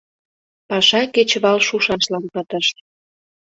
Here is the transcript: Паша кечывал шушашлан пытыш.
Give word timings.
Паша 0.69 1.01
кечывал 1.13 1.59
шушашлан 1.67 2.25
пытыш. 2.33 2.67